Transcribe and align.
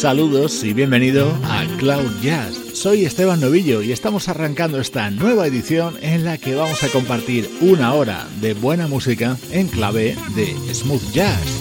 Saludos 0.00 0.64
y 0.64 0.72
bienvenido 0.72 1.30
a 1.44 1.66
Cloud 1.76 2.22
Jazz. 2.22 2.58
Soy 2.72 3.04
Esteban 3.04 3.38
Novillo 3.38 3.82
y 3.82 3.92
estamos 3.92 4.30
arrancando 4.30 4.80
esta 4.80 5.10
nueva 5.10 5.46
edición 5.46 5.98
en 6.00 6.24
la 6.24 6.38
que 6.38 6.54
vamos 6.54 6.82
a 6.82 6.88
compartir 6.88 7.50
una 7.60 7.92
hora 7.92 8.26
de 8.40 8.54
buena 8.54 8.88
música 8.88 9.36
en 9.50 9.68
clave 9.68 10.16
de 10.34 10.56
smooth 10.72 11.12
jazz. 11.12 11.59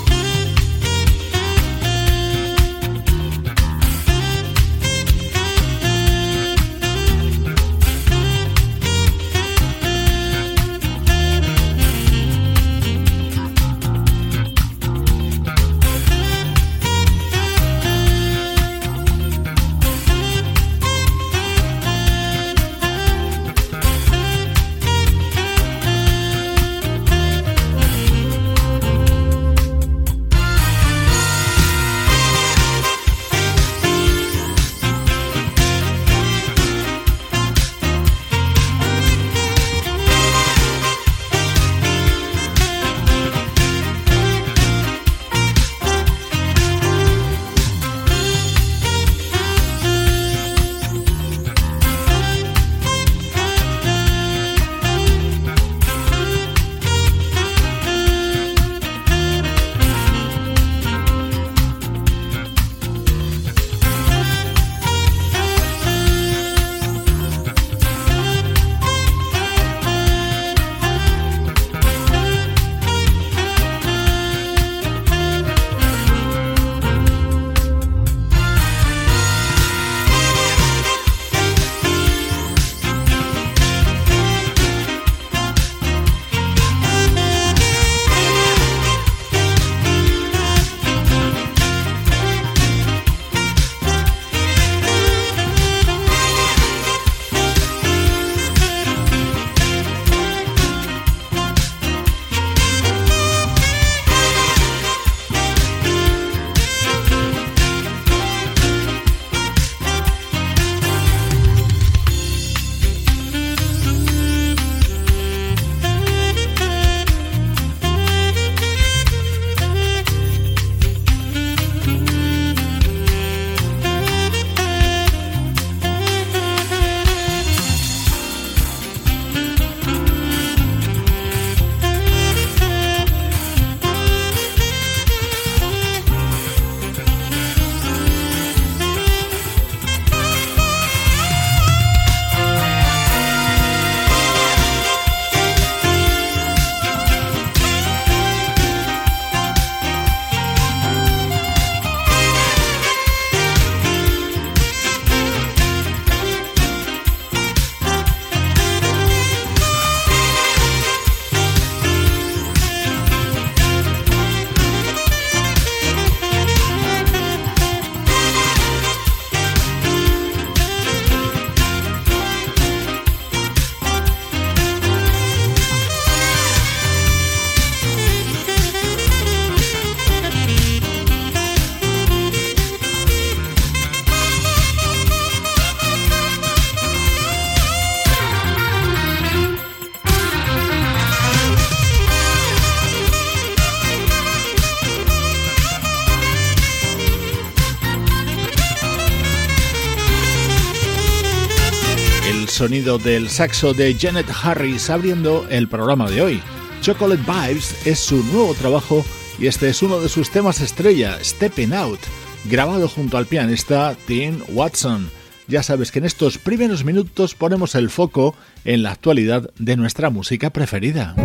Del 202.80 203.30
saxo 203.30 203.74
de 203.74 203.94
Janet 203.94 204.28
Harris 204.42 204.90
abriendo 204.90 205.46
el 205.50 205.68
programa 205.68 206.10
de 206.10 206.22
hoy. 206.22 206.42
Chocolate 206.82 207.22
Vibes 207.22 207.86
es 207.86 208.00
su 208.00 208.24
nuevo 208.24 208.54
trabajo 208.54 209.04
y 209.38 209.48
este 209.48 209.68
es 209.68 209.82
uno 209.82 210.00
de 210.00 210.08
sus 210.08 210.30
temas 210.30 210.62
estrella, 210.62 211.18
Stepping 211.22 211.74
Out, 211.74 212.00
grabado 212.46 212.88
junto 212.88 213.18
al 213.18 213.26
pianista 213.26 213.98
Tim 214.08 214.40
Watson. 214.50 215.10
Ya 215.48 215.62
sabes 215.62 215.92
que 215.92 216.00
en 216.00 216.06
estos 216.06 216.38
primeros 216.38 216.86
minutos 216.86 217.36
ponemos 217.36 217.76
el 217.76 217.90
foco 217.90 218.34
en 218.64 218.82
la 218.82 218.92
actualidad 218.92 219.50
de 219.60 219.76
nuestra 219.76 220.10
música 220.10 220.52
preferida. 220.52 221.16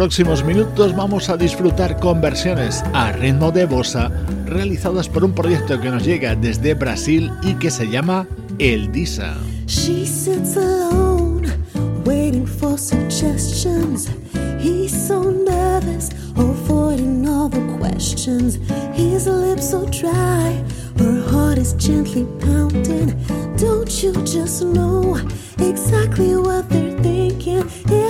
Próximos 0.00 0.42
minutos 0.42 0.96
vamos 0.96 1.28
a 1.28 1.36
disfrutar 1.36 2.00
con 2.00 2.22
versiones 2.22 2.82
a 2.94 3.12
ritmo 3.12 3.52
de 3.52 3.66
bossa 3.66 4.10
realizadas 4.46 5.10
por 5.10 5.22
un 5.24 5.34
proyecto 5.34 5.78
que 5.78 5.90
nos 5.90 6.02
llega 6.02 6.34
desde 6.34 6.72
Brasil 6.72 7.30
y 7.42 7.52
que 7.56 7.70
se 7.70 7.86
llama 7.86 8.26
El 8.58 8.90
Disa. 8.92 9.36
She 9.66 10.06
sits 10.06 10.56
alone, 10.56 11.52
waiting 12.06 12.46
for 12.46 12.78
suggestions. 12.78 14.08
He's 14.58 14.90
so 14.90 15.22
nervous, 15.22 16.08
avoiding 16.34 17.28
all 17.28 17.50
the 17.50 17.60
questions. 17.78 18.58
His 18.94 19.26
lips 19.26 19.68
so 19.68 19.84
dry, 19.84 20.64
her 20.96 21.20
heart 21.30 21.58
is 21.58 21.74
gently 21.74 22.24
pounding. 22.40 23.14
Don't 23.58 24.02
you 24.02 24.14
just 24.24 24.64
know 24.64 25.18
exactly 25.58 26.36
what 26.36 26.70
they're 26.70 26.98
thinking? 27.02 27.68
If 27.84 28.09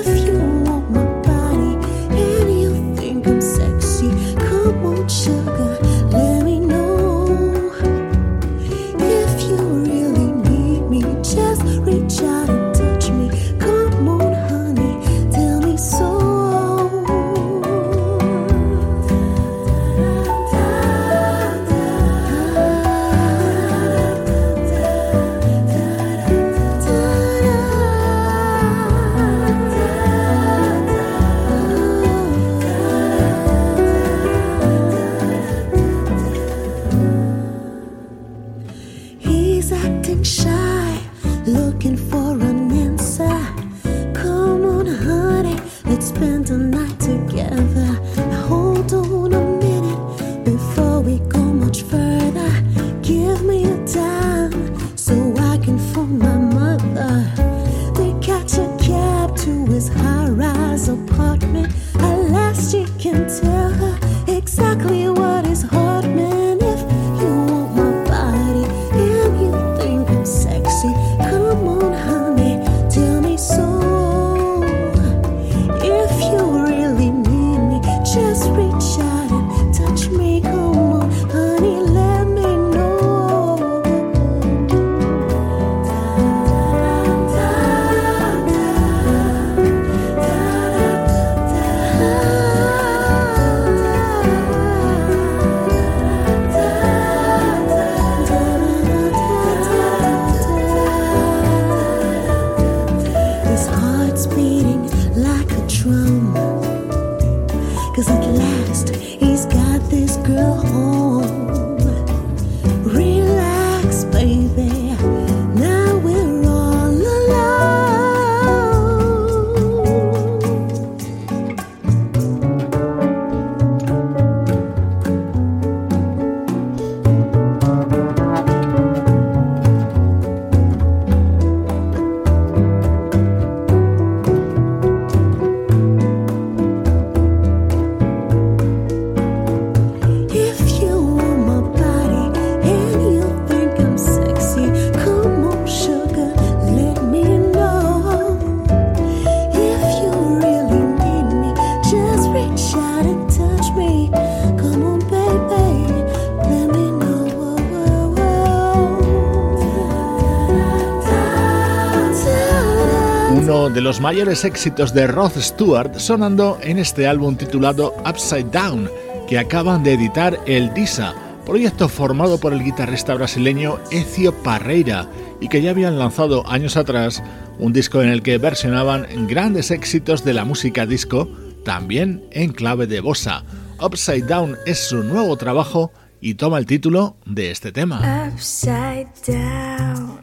mayores 164.01 164.47
éxitos 164.47 164.95
de 164.95 165.07
Rod 165.07 165.33
Stewart 165.39 165.99
sonando 165.99 166.59
en 166.63 166.79
este 166.79 167.07
álbum 167.07 167.37
titulado 167.37 167.95
Upside 168.09 168.51
Down, 168.51 168.91
que 169.29 169.39
acaban 169.39 169.83
de 169.83 169.93
editar 169.93 170.41
el 170.47 170.73
Disa, 170.73 171.15
proyecto 171.45 171.87
formado 171.87 172.39
por 172.41 172.55
el 172.55 172.65
guitarrista 172.65 173.15
brasileño 173.15 173.79
Ezio 173.91 174.33
Parreira 174.43 175.07
y 175.39 175.49
que 175.49 175.61
ya 175.61 175.71
habían 175.71 175.99
lanzado 175.99 176.49
años 176.49 176.79
atrás 176.79 177.23
un 177.59 177.75
disco 177.75 178.03
en 178.03 178.09
el 178.09 178.23
que 178.23 178.39
versionaban 178.39 179.07
grandes 179.29 179.71
éxitos 179.71 180.25
de 180.25 180.33
la 180.33 180.47
música 180.47 180.87
disco, 180.87 181.29
también 181.65 182.25
en 182.31 182.53
clave 182.53 182.87
de 182.87 183.01
bossa. 183.01 183.45
Upside 183.83 184.23
Down 184.23 184.57
es 184.65 184.79
su 184.79 185.05
nuevo 185.05 185.37
trabajo 185.37 185.93
y 186.23 186.35
toma 186.35 186.57
el 186.57 186.65
título 186.65 187.17
de 187.27 187.51
este 187.51 187.71
tema. 187.71 188.31
Upside 188.33 189.09
down, 189.27 190.21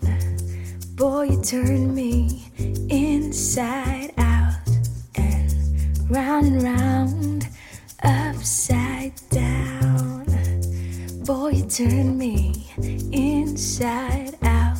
boy, 0.95 1.29
turn 1.43 1.93
me 1.93 2.27
inside 3.27 4.13
out 4.19 4.55
and 5.15 5.53
round 6.09 6.45
and 6.45 6.63
round, 6.63 7.47
upside 8.01 9.11
down. 9.29 10.25
Boy, 11.25 11.49
you 11.49 11.65
turn 11.65 12.17
me 12.17 12.71
inside 13.11 14.37
out 14.43 14.77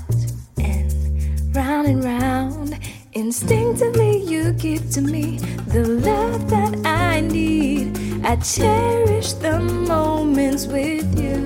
and 0.60 1.54
round 1.54 1.88
and 1.88 2.02
round. 2.02 2.80
Instinctively, 3.12 4.24
you 4.24 4.54
give 4.54 4.92
to 4.92 5.02
me 5.02 5.40
the 5.68 5.84
love 5.86 6.50
that 6.50 6.74
I 6.86 7.20
need. 7.20 8.00
I 8.24 8.38
cherish 8.38 9.34
the 9.34 9.60
moments 9.60 10.68
with 10.68 11.20
you. 11.20 11.38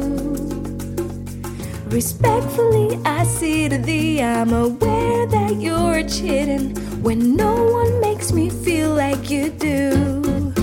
Respectfully, 1.89 2.99
I 3.03 3.23
say 3.23 3.69
to 3.69 3.79
thee, 3.79 4.21
I'm 4.21 4.53
aware 4.53 5.25
that 5.25 5.59
you're 5.59 6.03
cheating 6.07 6.77
when 7.01 7.35
no 7.35 7.63
one 7.63 7.99
makes 7.99 8.31
me 8.31 8.49
feel 8.49 8.93
like 8.93 9.29
you 9.29 9.49
do. 9.49 10.53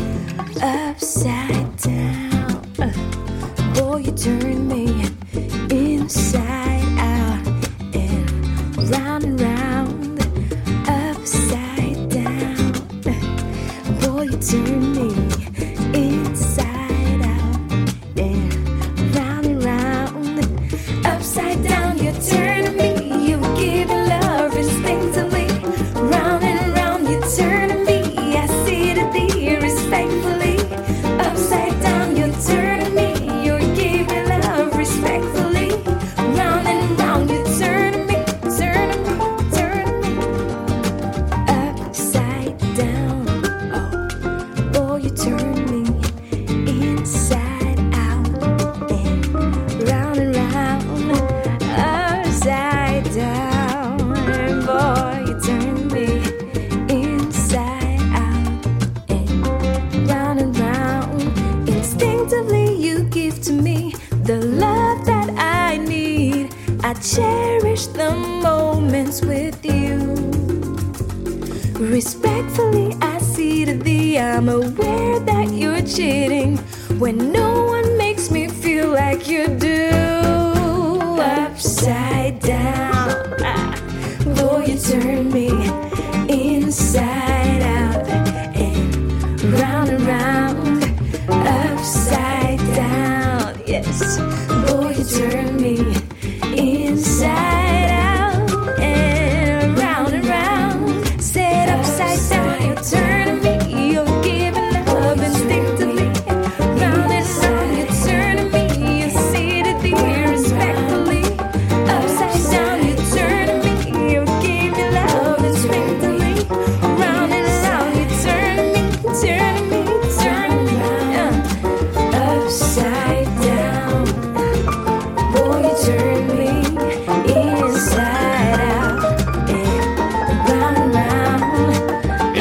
Upside 0.63 1.77
down, 1.77 2.63
uh, 2.79 3.75
boy, 3.75 3.99
you 3.99 4.13
turn 4.13 4.69
me 4.69 4.87
inside 5.71 6.78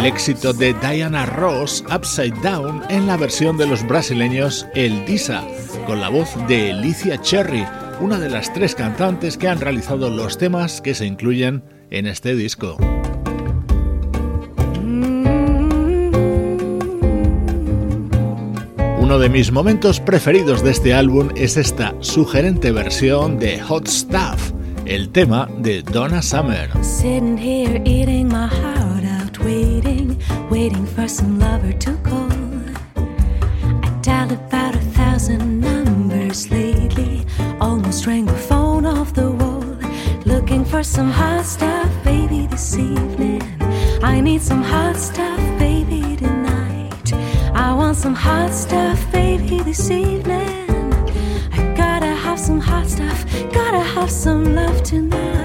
éxito 0.07 0.53
de 0.53 0.73
Diana 0.73 1.25
Ross, 1.25 1.83
Upside 1.93 2.39
Down, 2.41 2.81
en 2.89 3.07
la 3.07 3.17
versión 3.17 3.57
de 3.57 3.67
los 3.67 3.85
brasileños 3.85 4.65
El 4.73 5.05
Disa, 5.05 5.43
con 5.85 5.99
la 5.99 6.07
voz 6.07 6.29
de 6.47 6.71
Alicia 6.71 7.19
Cherry, 7.19 7.65
una 7.99 8.17
de 8.17 8.29
las 8.29 8.53
tres 8.53 8.73
cantantes 8.73 9.37
que 9.37 9.49
han 9.49 9.59
realizado 9.59 10.09
los 10.09 10.37
temas 10.37 10.79
que 10.79 10.95
se 10.95 11.05
incluyen 11.05 11.61
en 11.89 12.07
este 12.07 12.35
disco. 12.35 12.77
Uno 18.99 19.19
de 19.19 19.29
mis 19.29 19.51
momentos 19.51 19.99
preferidos 19.99 20.63
de 20.63 20.71
este 20.71 20.93
álbum 20.93 21.29
es 21.35 21.57
esta 21.57 21.93
sugerente 21.99 22.71
versión 22.71 23.39
de 23.39 23.59
Hot 23.59 23.87
Stuff, 23.87 24.53
el 24.85 25.09
tema 25.09 25.49
de 25.59 25.81
Donna 25.81 26.21
Summer. 26.21 26.69
Waiting 30.67 30.85
for 30.85 31.07
some 31.07 31.39
lover 31.39 31.71
to 31.71 31.93
call. 32.03 32.29
I 33.85 33.99
dialed 34.01 34.33
about 34.33 34.75
a 34.75 34.83
thousand 34.99 35.61
numbers 35.61 36.51
lately, 36.51 37.25
almost 37.61 38.05
rang 38.05 38.25
the 38.25 38.41
phone 38.49 38.85
off 38.85 39.13
the 39.13 39.31
wall. 39.31 39.63
Looking 40.25 40.65
for 40.65 40.83
some 40.83 41.09
hot 41.09 41.45
stuff, 41.45 41.89
baby, 42.03 42.47
this 42.47 42.77
evening. 42.77 43.43
I 44.03 44.19
need 44.19 44.41
some 44.41 44.61
hot 44.61 44.97
stuff, 44.97 45.39
baby, 45.57 46.17
tonight. 46.17 47.13
I 47.53 47.73
want 47.73 47.95
some 47.95 48.15
hot 48.15 48.51
stuff, 48.51 48.99
baby, 49.09 49.61
this 49.61 49.89
evening. 49.89 50.91
I 51.53 51.73
gotta 51.77 52.13
have 52.25 52.39
some 52.39 52.59
hot 52.59 52.87
stuff, 52.87 53.23
gotta 53.53 53.83
have 53.95 54.11
some 54.11 54.43
love 54.53 54.83
tonight. 54.83 55.36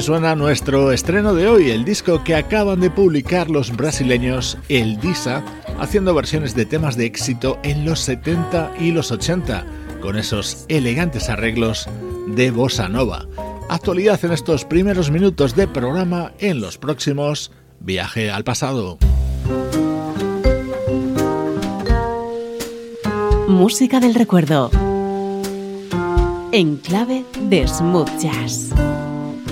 Suena 0.00 0.34
nuestro 0.34 0.92
estreno 0.92 1.34
de 1.34 1.46
hoy, 1.46 1.70
el 1.70 1.84
disco 1.84 2.24
que 2.24 2.34
acaban 2.34 2.80
de 2.80 2.90
publicar 2.90 3.50
los 3.50 3.76
brasileños 3.76 4.56
El 4.70 4.98
Disa, 4.98 5.44
haciendo 5.78 6.14
versiones 6.14 6.54
de 6.54 6.64
temas 6.64 6.96
de 6.96 7.04
éxito 7.04 7.58
en 7.62 7.84
los 7.84 8.00
70 8.00 8.72
y 8.80 8.92
los 8.92 9.12
80, 9.12 9.66
con 10.00 10.16
esos 10.16 10.64
elegantes 10.68 11.28
arreglos 11.28 11.86
de 12.28 12.50
bossa 12.50 12.88
nova. 12.88 13.26
Actualidad 13.68 14.18
en 14.24 14.32
estos 14.32 14.64
primeros 14.64 15.10
minutos 15.10 15.54
de 15.54 15.68
programa, 15.68 16.32
en 16.38 16.60
los 16.60 16.78
próximos, 16.78 17.52
viaje 17.78 18.30
al 18.30 18.42
pasado. 18.42 18.96
Música 23.48 24.00
del 24.00 24.14
recuerdo. 24.14 24.70
en 26.52 26.78
clave 26.78 27.24
de 27.48 27.68
smooth 27.68 28.08
jazz 28.18 28.70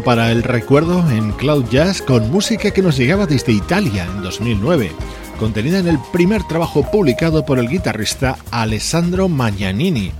Para 0.00 0.32
el 0.32 0.42
recuerdo 0.42 1.04
en 1.10 1.32
Cloud 1.32 1.66
Jazz 1.70 2.00
con 2.00 2.30
música 2.30 2.70
que 2.70 2.80
nos 2.80 2.96
llegaba 2.96 3.26
desde 3.26 3.52
Italia 3.52 4.04
en 4.04 4.22
2009, 4.22 4.90
contenida 5.38 5.78
en 5.78 5.86
el 5.86 5.98
primer 6.12 6.42
trabajo 6.44 6.90
publicado 6.90 7.44
por 7.44 7.58
el 7.58 7.68
guitarrista 7.68 8.38
Alessandro 8.50 9.28
Magnanini, 9.28 10.12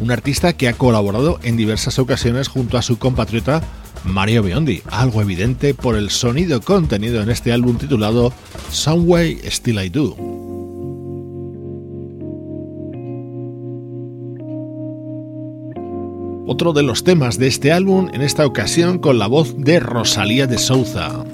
un 0.00 0.10
artista 0.10 0.54
que 0.54 0.68
ha 0.68 0.72
colaborado 0.72 1.38
en 1.44 1.56
diversas 1.56 2.00
ocasiones 2.00 2.48
junto 2.48 2.76
a 2.76 2.82
su 2.82 2.98
compatriota 2.98 3.62
Mario 4.04 4.42
Biondi, 4.42 4.82
algo 4.90 5.22
evidente 5.22 5.74
por 5.74 5.96
el 5.96 6.10
sonido 6.10 6.60
contenido 6.60 7.22
en 7.22 7.30
este 7.30 7.52
álbum 7.52 7.78
titulado 7.78 8.32
Some 8.72 9.04
Way 9.04 9.40
Still 9.44 9.80
I 9.80 9.90
Do. 9.90 10.29
Otro 16.60 16.74
de 16.74 16.82
los 16.82 17.04
temas 17.04 17.38
de 17.38 17.46
este 17.46 17.72
álbum, 17.72 18.10
en 18.12 18.20
esta 18.20 18.44
ocasión 18.44 18.98
con 18.98 19.18
la 19.18 19.26
voz 19.26 19.54
de 19.56 19.80
Rosalía 19.80 20.46
de 20.46 20.58
Souza. 20.58 21.24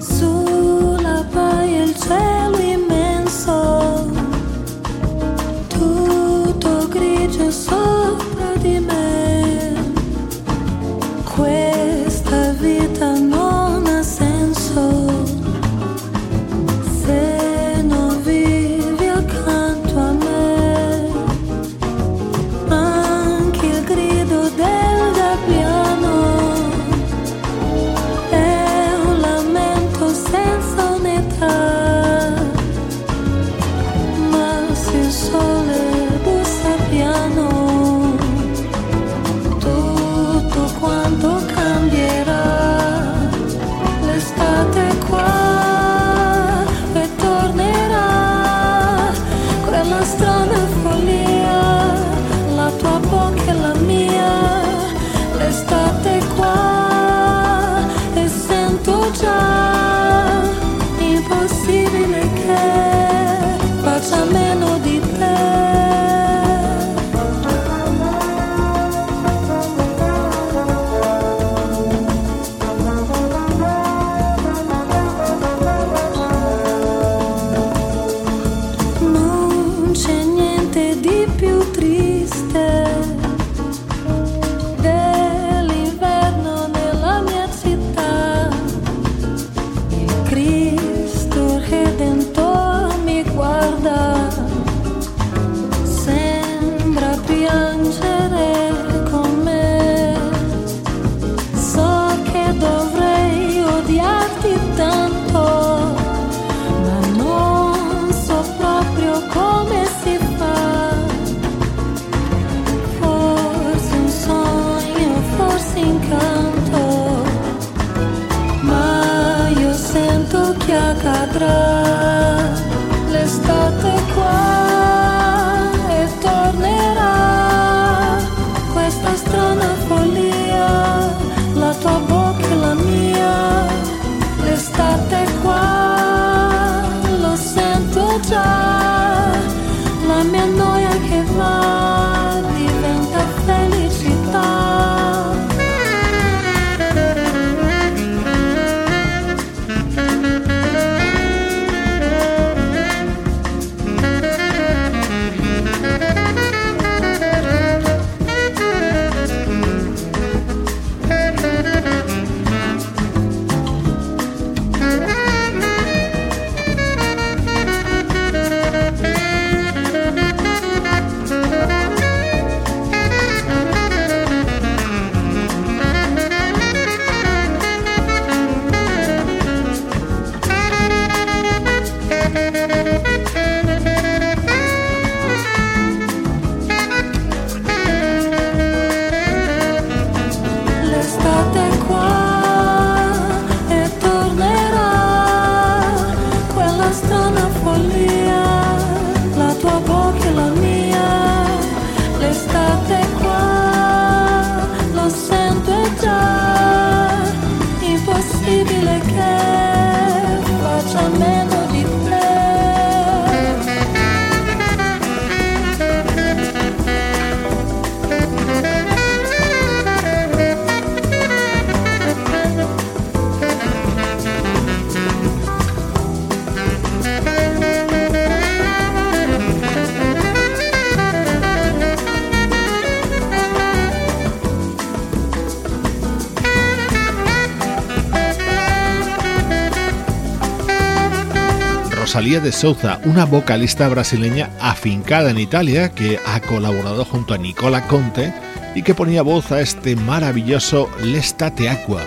Rosalía 242.17 242.41
de 242.41 242.51
Souza, 242.51 242.99
una 243.05 243.27
vocalista 243.27 243.87
brasileña 243.91 244.49
afincada 244.59 245.29
en 245.29 245.39
Italia 245.39 245.91
que 245.91 246.19
ha 246.25 246.41
colaborado 246.41 247.05
junto 247.05 247.35
a 247.35 247.37
Nicola 247.37 247.87
Conte 247.89 248.33
y 248.75 248.83
que 248.83 248.95
ponía 248.95 249.21
voz 249.21 249.53
a 249.53 249.61
este 249.61 249.97
maravilloso 249.97 250.89
L'estate 251.03 251.69
Aqua, 251.69 252.01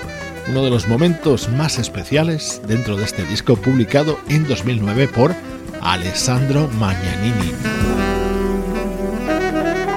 uno 0.47 0.63
de 0.63 0.71
los 0.71 0.87
momentos 0.87 1.47
más 1.49 1.77
especiales 1.77 2.59
dentro 2.67 2.97
de 2.97 3.03
este 3.05 3.23
disco 3.23 3.55
publicado 3.55 4.19
en 4.29 4.47
2009 4.47 5.09
por 5.09 5.35
Alessandro 5.79 6.67
Magnanini. 6.79 7.53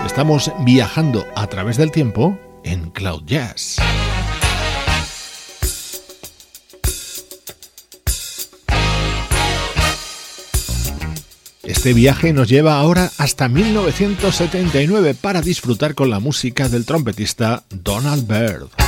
Estamos 0.04 0.52
viajando 0.62 1.24
a 1.34 1.46
través 1.46 1.78
del 1.78 1.90
tiempo 1.90 2.38
en 2.64 2.90
Cloud 2.90 3.22
Jazz. 3.24 3.78
Este 11.82 11.94
viaje 11.94 12.32
nos 12.32 12.48
lleva 12.48 12.78
ahora 12.78 13.10
hasta 13.18 13.48
1979 13.48 15.16
para 15.20 15.42
disfrutar 15.42 15.96
con 15.96 16.10
la 16.10 16.20
música 16.20 16.68
del 16.68 16.86
trompetista 16.86 17.64
Donald 17.70 18.24
Byrd. 18.24 18.81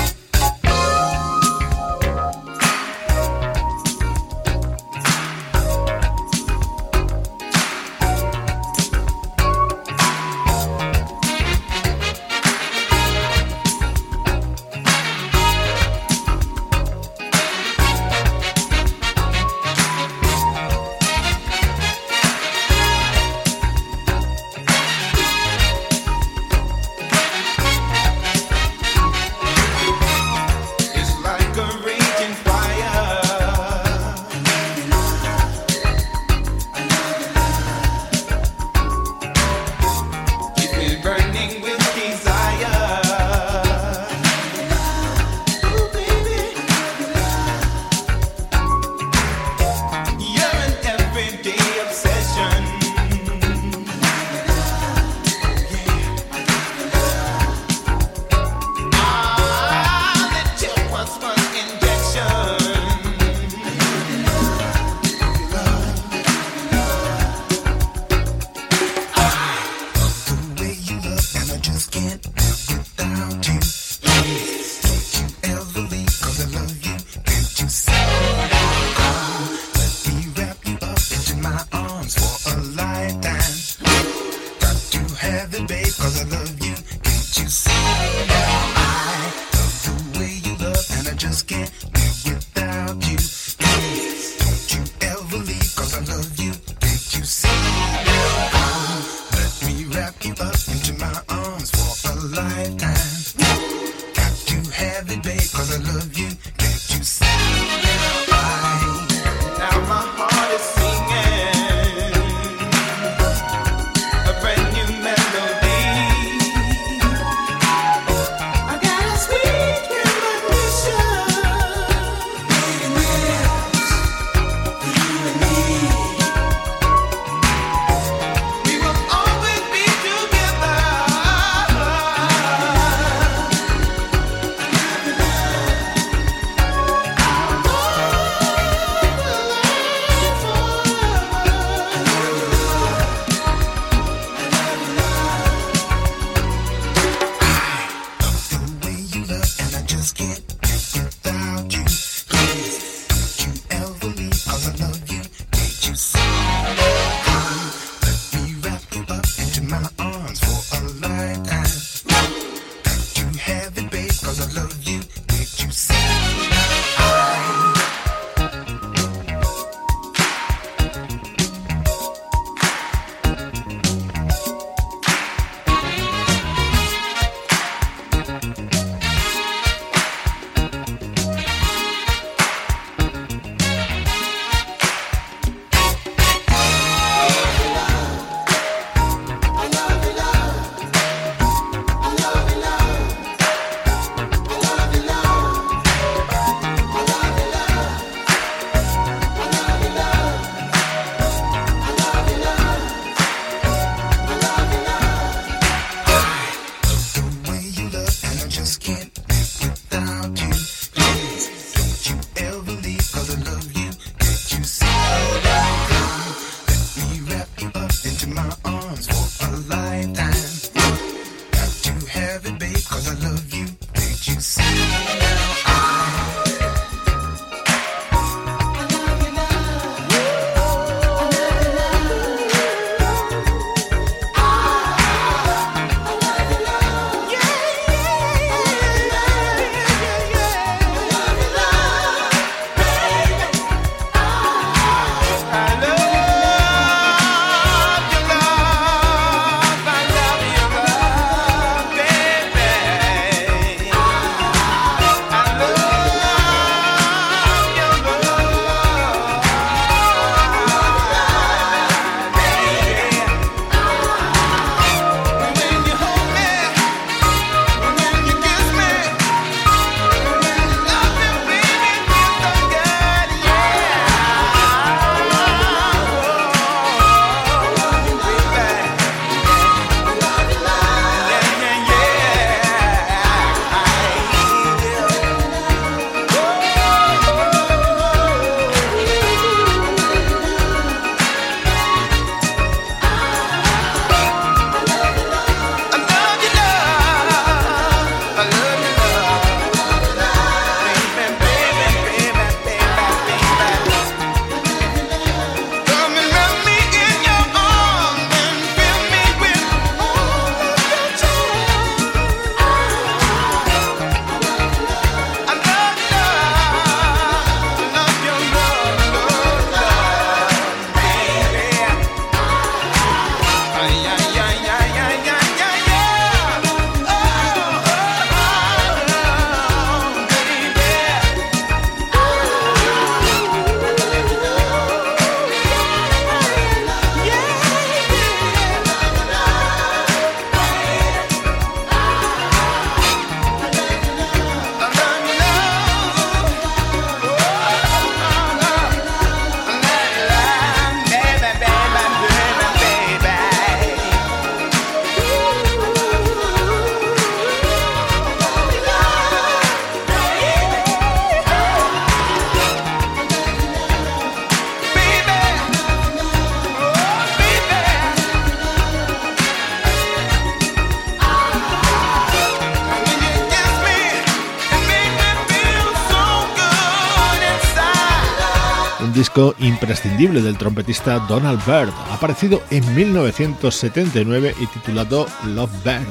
Imprescindible 379.59 380.43
del 380.43 380.57
trompetista 380.57 381.19
Donald 381.19 381.61
Byrd, 381.67 381.93
aparecido 382.11 382.63
en 382.71 382.95
1979 382.95 384.55
y 384.61 384.67
titulado 384.67 385.27
Love 385.47 385.73
Bird, 385.85 386.07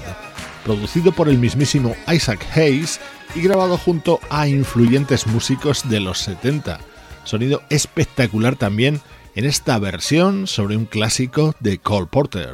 producido 0.65 1.11
por 1.13 1.29
el 1.29 1.37
mismísimo 1.37 1.95
Isaac 2.11 2.45
Hayes 2.53 2.99
y 3.33 3.41
grabado 3.41 3.77
junto 3.77 4.19
a 4.29 4.47
influyentes 4.47 5.25
músicos 5.25 5.87
de 5.89 6.01
los 6.01 6.19
70. 6.19 6.79
Sonido 7.23 7.63
espectacular 7.69 8.57
también 8.57 8.99
en 9.35 9.45
esta 9.45 9.79
versión 9.79 10.45
sobre 10.45 10.75
un 10.75 10.85
clásico 10.85 11.55
de 11.61 11.77
Cole 11.77 12.07
Porter. 12.07 12.51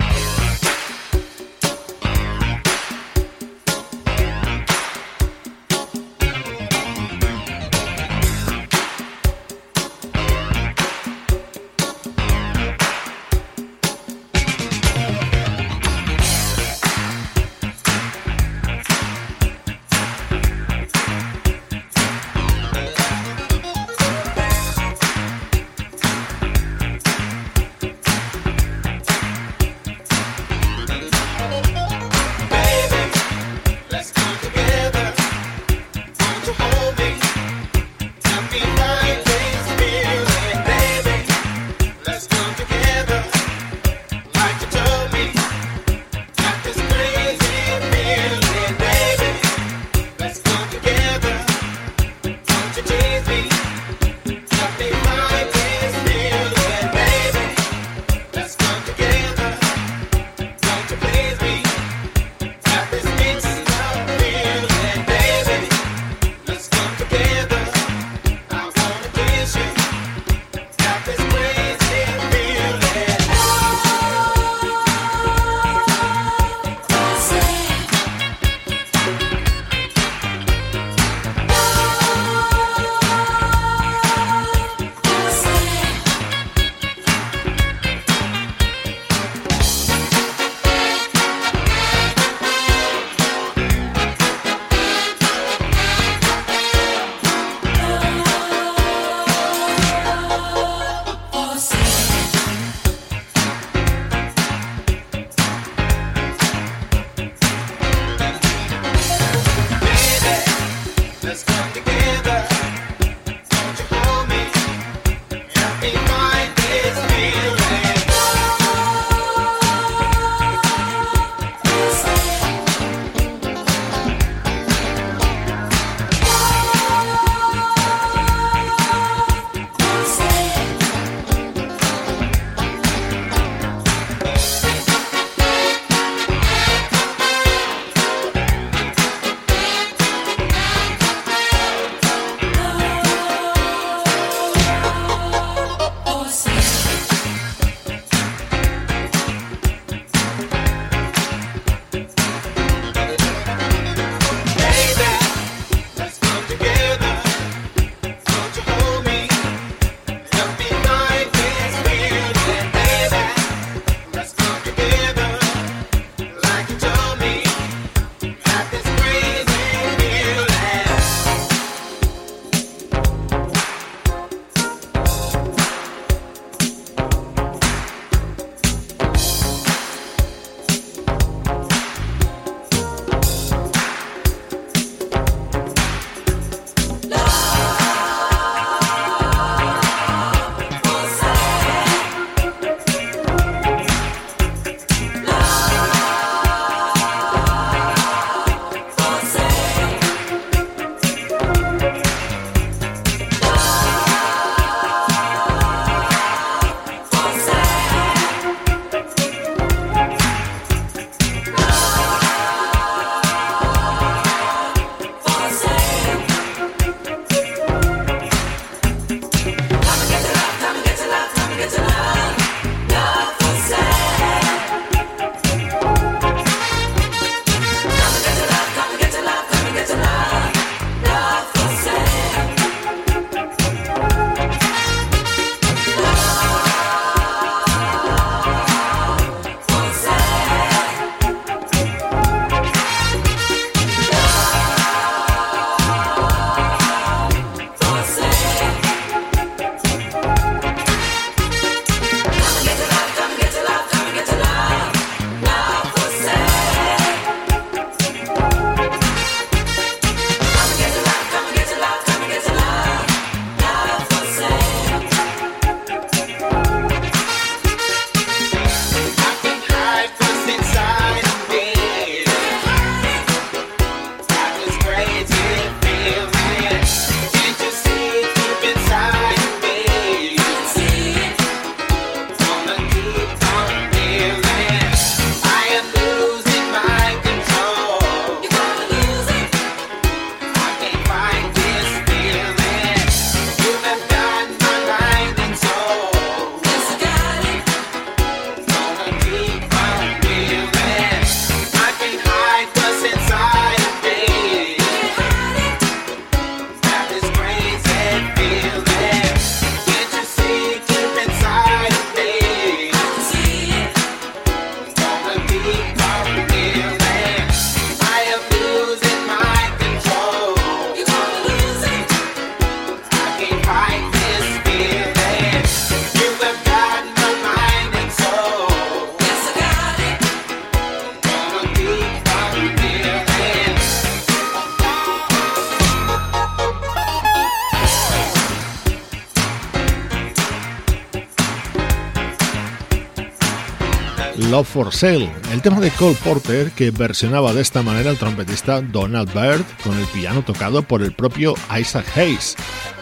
El 344.92 345.62
tema 345.62 345.80
de 345.80 345.92
Cole 345.92 346.18
Porter 346.24 346.72
que 346.72 346.90
versionaba 346.90 347.54
de 347.54 347.62
esta 347.62 347.84
manera 347.84 348.10
el 348.10 348.18
trompetista 348.18 348.82
Donald 348.82 349.32
Byrd 349.34 349.64
con 349.84 349.96
el 349.96 350.06
piano 350.08 350.42
tocado 350.42 350.82
por 350.82 351.04
el 351.04 351.14
propio 351.14 351.54
Isaac 351.80 352.06
Hayes, 352.18 352.56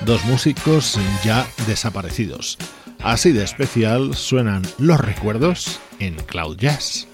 dos 0.05 0.23
músicos 0.25 0.99
ya 1.23 1.47
desaparecidos. 1.65 2.57
Así 3.01 3.31
de 3.31 3.43
especial 3.43 4.15
suenan 4.15 4.63
los 4.77 4.99
recuerdos 4.99 5.79
en 5.99 6.15
Cloud 6.15 6.57
Jazz. 6.57 7.07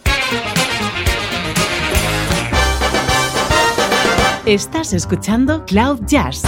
Estás 4.48 4.94
escuchando 4.94 5.66
Cloud 5.66 6.00
Jazz, 6.08 6.42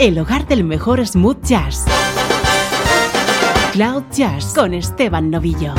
el 0.00 0.18
hogar 0.18 0.48
del 0.48 0.64
mejor 0.64 1.06
smooth 1.06 1.40
jazz. 1.44 1.84
Cloud 3.72 4.04
Jazz 4.10 4.54
con 4.54 4.74
Esteban 4.74 5.30
Novillo. 5.30 5.74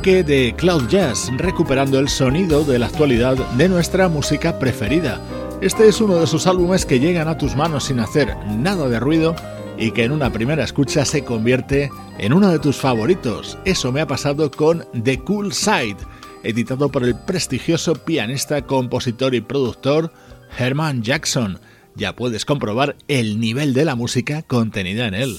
Bloque 0.00 0.24
de 0.24 0.54
Cloud 0.56 0.88
Jazz, 0.88 1.30
recuperando 1.36 1.98
el 1.98 2.08
sonido 2.08 2.64
de 2.64 2.78
la 2.78 2.86
actualidad 2.86 3.36
de 3.36 3.68
nuestra 3.68 4.08
música 4.08 4.58
preferida. 4.58 5.20
Este 5.60 5.88
es 5.88 6.00
uno 6.00 6.16
de 6.16 6.24
esos 6.24 6.46
álbumes 6.46 6.86
que 6.86 7.00
llegan 7.00 7.28
a 7.28 7.36
tus 7.36 7.54
manos 7.54 7.84
sin 7.84 8.00
hacer 8.00 8.34
nada 8.46 8.88
de 8.88 8.98
ruido 8.98 9.36
y 9.76 9.90
que 9.90 10.04
en 10.04 10.12
una 10.12 10.32
primera 10.32 10.64
escucha 10.64 11.04
se 11.04 11.22
convierte 11.22 11.90
en 12.18 12.32
uno 12.32 12.48
de 12.48 12.58
tus 12.58 12.78
favoritos. 12.78 13.58
Eso 13.66 13.92
me 13.92 14.00
ha 14.00 14.06
pasado 14.06 14.50
con 14.50 14.86
The 15.02 15.18
Cool 15.18 15.52
Side, 15.52 15.98
editado 16.44 16.90
por 16.90 17.04
el 17.04 17.14
prestigioso 17.14 17.94
pianista, 17.94 18.62
compositor 18.62 19.34
y 19.34 19.42
productor 19.42 20.14
Herman 20.58 21.02
Jackson. 21.02 21.58
Ya 21.94 22.16
puedes 22.16 22.46
comprobar 22.46 22.96
el 23.06 23.38
nivel 23.38 23.74
de 23.74 23.84
la 23.84 23.96
música 23.96 24.40
contenida 24.44 25.08
en 25.08 25.14
él. 25.14 25.36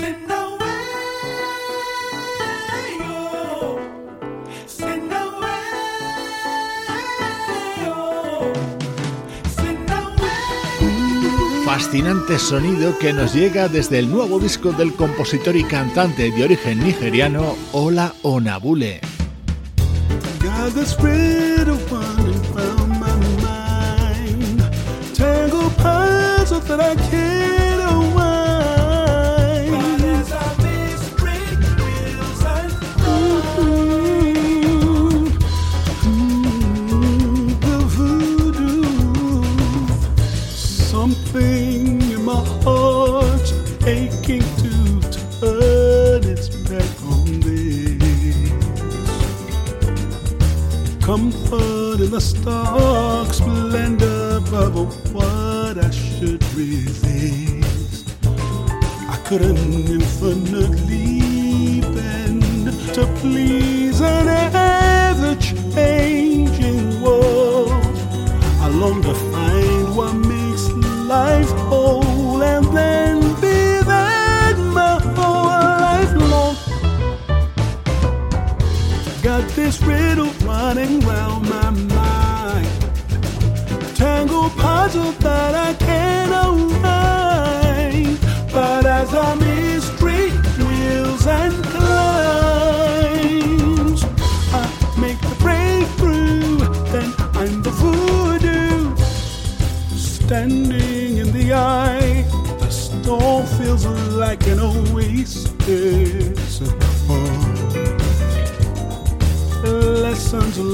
Fascinante 11.92 12.40
sonido 12.40 12.98
que 12.98 13.12
nos 13.12 13.34
llega 13.34 13.68
desde 13.68 14.00
el 14.00 14.10
nuevo 14.10 14.40
disco 14.40 14.72
del 14.72 14.94
compositor 14.94 15.58
y 15.58 15.66
cantante 15.66 16.32
de 16.32 16.44
origen 16.46 16.80
nigeriano 16.80 17.58
Ola 17.74 18.14
Onabule. 18.22 19.02
Comfort 51.52 52.02
in 52.02 52.12
the 52.12 52.22
stark 52.22 53.34
splendor 53.34 54.38
of 54.54 54.78
oh, 54.78 54.86
what 55.12 55.78
I 55.78 55.90
should 55.90 56.44
resist. 56.54 58.16
I 59.10 59.18
couldn't 59.26 59.90
infinitely 59.90 61.82
bend 61.82 62.44
to 62.94 63.06
please 63.20 64.02
an 64.02 64.28
ever 64.28 65.36
changing 65.36 67.02
world. 67.02 67.72
I 68.62 68.68
long 68.70 69.02
to 69.02 69.31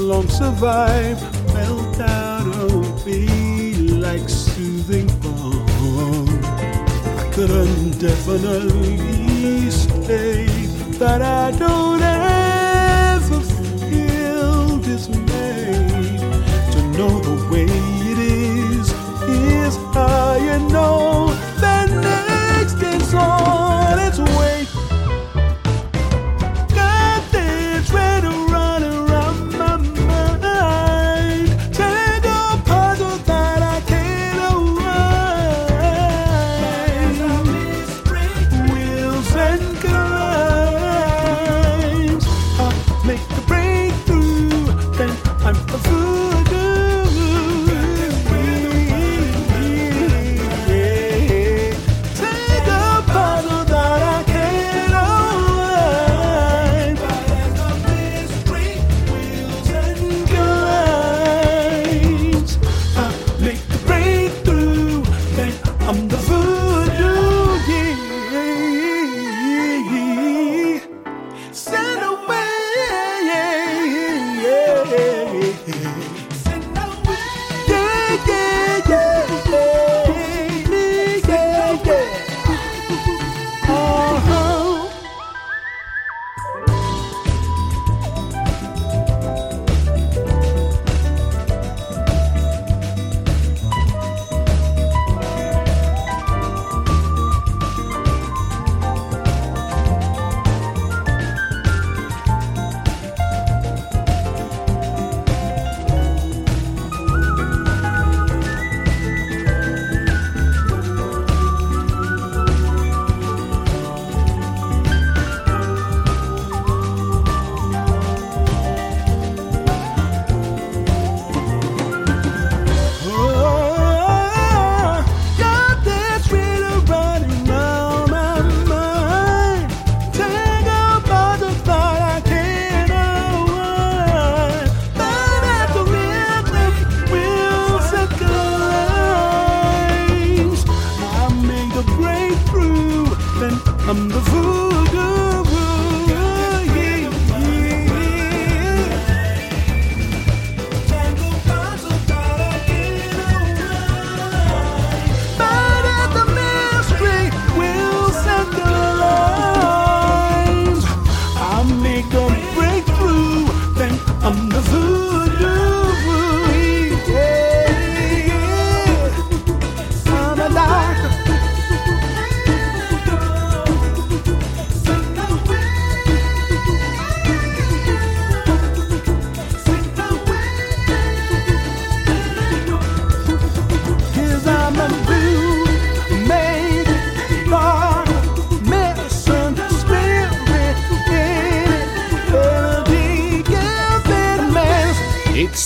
long 0.08 0.28
survive 0.30 1.20
felt 1.52 2.00
out 2.00 2.46
of 2.72 3.06
me 3.06 3.74
like 3.74 4.26
soothing 4.26 5.06
balm. 5.20 6.28
I 7.18 7.30
couldn't 7.34 7.98
definitely 7.98 9.70
say 9.70 10.46
that 10.98 11.20
I 11.20 11.50
don't 11.58 12.00
ever 12.00 12.57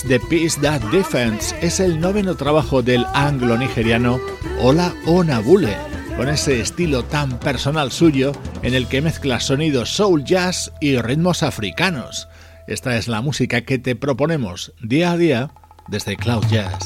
The 0.07 0.19
Peace 0.19 0.59
That 0.61 0.81
Defends 0.91 1.55
es 1.61 1.79
el 1.79 1.99
noveno 1.99 2.35
trabajo 2.35 2.81
del 2.81 3.05
anglo-nigeriano 3.13 4.19
Ola 4.59 4.93
Onabule, 5.05 5.77
con 6.17 6.27
ese 6.27 6.59
estilo 6.59 7.03
tan 7.05 7.39
personal 7.39 7.89
suyo 7.89 8.33
en 8.63 8.73
el 8.73 8.87
que 8.87 9.01
mezcla 9.01 9.39
sonidos 9.39 9.89
soul 9.89 10.25
jazz 10.25 10.73
y 10.81 10.97
ritmos 10.97 11.41
africanos. 11.41 12.27
Esta 12.67 12.97
es 12.97 13.07
la 13.07 13.21
música 13.21 13.61
que 13.61 13.79
te 13.79 13.95
proponemos 13.95 14.73
día 14.81 15.13
a 15.13 15.17
día 15.17 15.51
desde 15.87 16.17
Cloud 16.17 16.43
Jazz. 16.49 16.85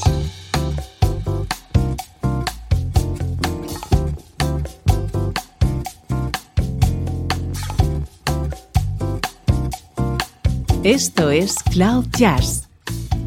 Esto 10.83 11.31
es 11.31 11.55
Cloud 11.71 12.05
Jazz, 12.17 12.66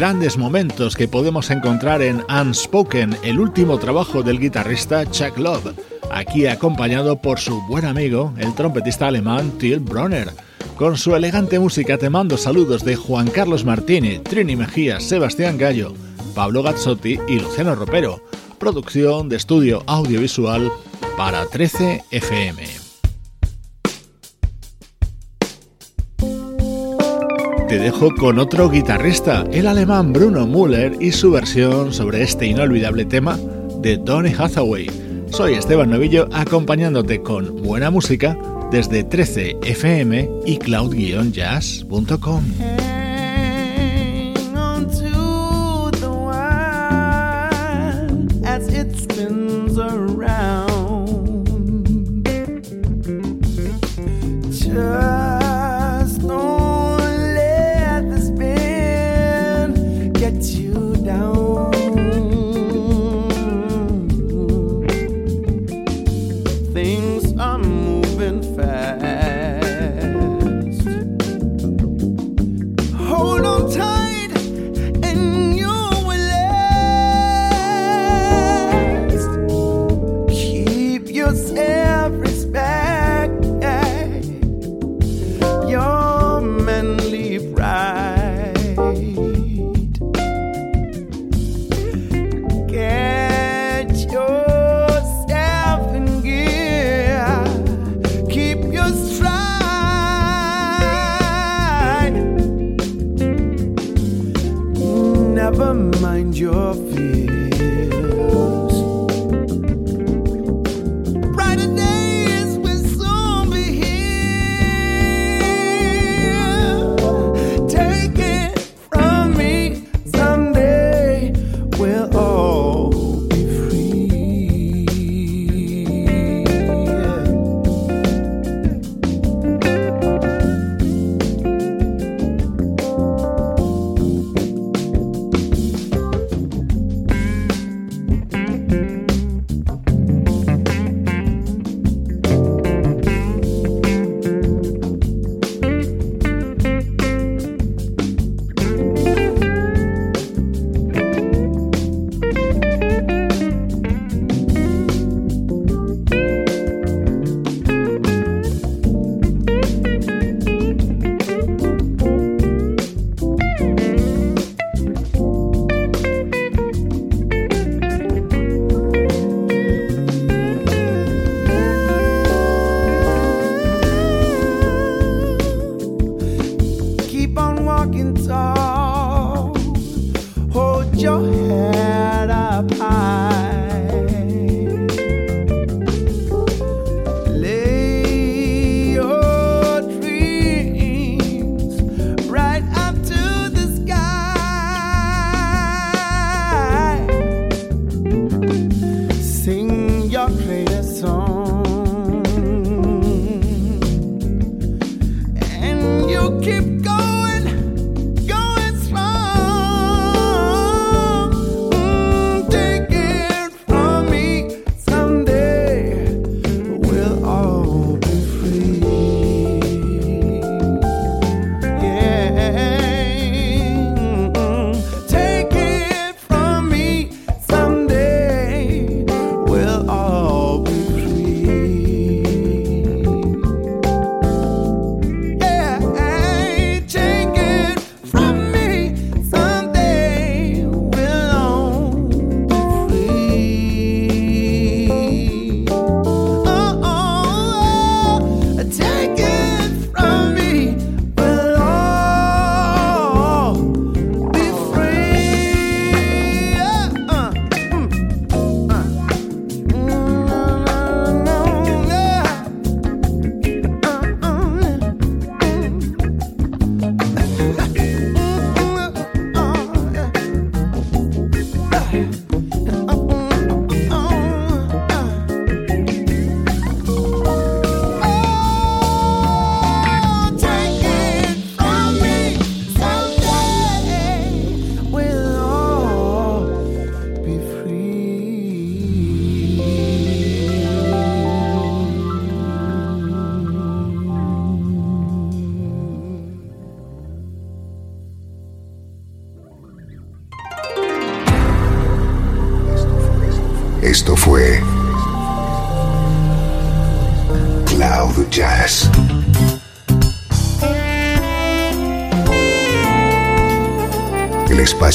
Grandes 0.00 0.38
momentos 0.38 0.96
que 0.96 1.08
podemos 1.08 1.50
encontrar 1.50 2.00
en 2.00 2.24
Unspoken, 2.30 3.18
el 3.22 3.38
último 3.38 3.78
trabajo 3.78 4.22
del 4.22 4.40
guitarrista 4.40 5.04
Chuck 5.10 5.36
Love, 5.36 5.74
aquí 6.10 6.46
acompañado 6.46 7.20
por 7.20 7.38
su 7.38 7.60
buen 7.66 7.84
amigo, 7.84 8.32
el 8.38 8.54
trompetista 8.54 9.08
alemán 9.08 9.50
Till 9.58 9.78
Bronner. 9.78 10.30
Con 10.76 10.96
su 10.96 11.14
elegante 11.14 11.58
música 11.58 11.98
te 11.98 12.08
mando 12.08 12.38
saludos 12.38 12.82
de 12.82 12.96
Juan 12.96 13.28
Carlos 13.28 13.66
Martini, 13.66 14.20
Trini 14.20 14.56
Mejía, 14.56 15.00
Sebastián 15.00 15.58
Gallo, 15.58 15.92
Pablo 16.34 16.62
Gazzotti 16.62 17.18
y 17.28 17.38
Luciano 17.38 17.74
Ropero. 17.74 18.22
Producción 18.58 19.28
de 19.28 19.36
estudio 19.36 19.82
audiovisual 19.86 20.72
para 21.18 21.44
13 21.44 22.04
FM. 22.10 22.89
Te 27.70 27.78
dejo 27.78 28.12
con 28.16 28.40
otro 28.40 28.68
guitarrista, 28.68 29.44
el 29.52 29.68
alemán 29.68 30.12
Bruno 30.12 30.44
Müller 30.44 30.96
y 30.98 31.12
su 31.12 31.30
versión 31.30 31.92
sobre 31.92 32.20
este 32.20 32.46
inolvidable 32.46 33.04
tema 33.04 33.38
de 33.80 33.96
Donny 33.96 34.32
Hathaway. 34.36 34.90
Soy 35.30 35.54
Esteban 35.54 35.88
Novillo 35.90 36.28
acompañándote 36.32 37.22
con 37.22 37.62
buena 37.62 37.92
música 37.92 38.36
desde 38.72 39.08
13fm 39.08 40.42
y 40.46 40.58
cloud-jazz.com. 40.58 42.42